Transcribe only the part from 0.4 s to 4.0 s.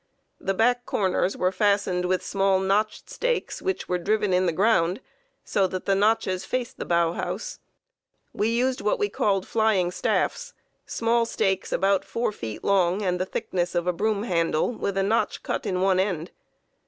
back corners were fastened with small, notched stakes which were